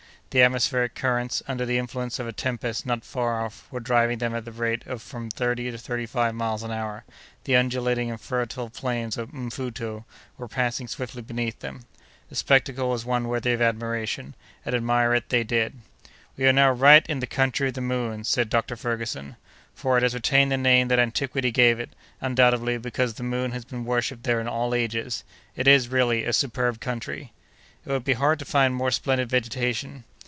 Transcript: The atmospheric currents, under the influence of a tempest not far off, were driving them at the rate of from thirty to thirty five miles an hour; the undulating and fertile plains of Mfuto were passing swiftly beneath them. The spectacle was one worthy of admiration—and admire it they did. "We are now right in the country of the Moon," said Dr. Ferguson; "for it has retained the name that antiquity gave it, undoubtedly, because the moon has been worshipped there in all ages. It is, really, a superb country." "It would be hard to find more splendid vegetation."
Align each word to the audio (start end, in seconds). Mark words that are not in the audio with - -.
The 0.33 0.43
atmospheric 0.43 0.95
currents, 0.95 1.43
under 1.45 1.65
the 1.65 1.77
influence 1.77 2.17
of 2.17 2.25
a 2.25 2.31
tempest 2.31 2.85
not 2.85 3.03
far 3.03 3.43
off, 3.43 3.67
were 3.69 3.81
driving 3.81 4.19
them 4.19 4.33
at 4.33 4.45
the 4.45 4.53
rate 4.53 4.87
of 4.87 5.01
from 5.01 5.29
thirty 5.29 5.69
to 5.71 5.77
thirty 5.77 6.05
five 6.05 6.33
miles 6.33 6.63
an 6.63 6.71
hour; 6.71 7.03
the 7.43 7.57
undulating 7.57 8.09
and 8.09 8.21
fertile 8.21 8.69
plains 8.69 9.17
of 9.17 9.31
Mfuto 9.33 10.05
were 10.37 10.47
passing 10.47 10.87
swiftly 10.87 11.21
beneath 11.21 11.59
them. 11.59 11.81
The 12.29 12.35
spectacle 12.37 12.87
was 12.87 13.03
one 13.03 13.27
worthy 13.27 13.51
of 13.51 13.61
admiration—and 13.61 14.73
admire 14.73 15.13
it 15.13 15.27
they 15.27 15.43
did. 15.43 15.73
"We 16.37 16.47
are 16.47 16.53
now 16.53 16.71
right 16.71 17.05
in 17.07 17.19
the 17.19 17.27
country 17.27 17.67
of 17.67 17.73
the 17.73 17.81
Moon," 17.81 18.23
said 18.23 18.49
Dr. 18.49 18.77
Ferguson; 18.77 19.35
"for 19.75 19.97
it 19.97 20.01
has 20.03 20.13
retained 20.13 20.49
the 20.53 20.57
name 20.57 20.87
that 20.87 20.97
antiquity 20.97 21.51
gave 21.51 21.77
it, 21.77 21.89
undoubtedly, 22.21 22.77
because 22.77 23.15
the 23.15 23.23
moon 23.23 23.51
has 23.51 23.65
been 23.65 23.83
worshipped 23.83 24.23
there 24.23 24.39
in 24.39 24.47
all 24.47 24.73
ages. 24.73 25.25
It 25.57 25.67
is, 25.67 25.89
really, 25.89 26.23
a 26.23 26.31
superb 26.31 26.79
country." 26.79 27.33
"It 27.85 27.91
would 27.91 28.05
be 28.05 28.13
hard 28.13 28.39
to 28.39 28.45
find 28.45 28.73
more 28.73 28.91
splendid 28.91 29.29
vegetation." 29.29 30.05